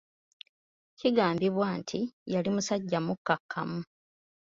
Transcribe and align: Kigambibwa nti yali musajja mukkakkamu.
Kigambibwa 0.99 1.67
nti 1.79 1.99
yali 2.33 2.49
musajja 2.55 2.99
mukkakkamu. 3.07 3.79